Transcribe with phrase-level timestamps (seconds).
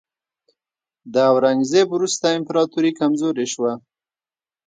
[1.13, 3.71] د اورنګزیب وروسته امپراتوري کمزورې شوه.